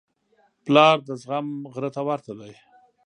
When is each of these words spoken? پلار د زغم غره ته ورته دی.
پلار 0.65 0.97
د 1.07 1.09
زغم 1.21 1.47
غره 1.73 1.89
ته 1.95 2.01
ورته 2.07 2.31
دی. 2.39 2.53